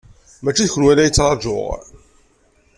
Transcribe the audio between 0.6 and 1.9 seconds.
d kenwi ay la ttṛajuɣ.